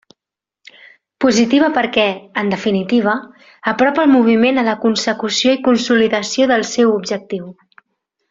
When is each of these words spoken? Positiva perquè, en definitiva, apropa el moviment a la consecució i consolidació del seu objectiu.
Positiva 1.25 1.67
perquè, 1.75 2.05
en 2.43 2.49
definitiva, 2.53 3.13
apropa 3.73 4.07
el 4.07 4.11
moviment 4.15 4.61
a 4.63 4.65
la 4.69 4.75
consecució 4.87 5.55
i 5.59 5.61
consolidació 5.69 6.49
del 6.55 6.67
seu 6.73 6.95
objectiu. 6.97 7.47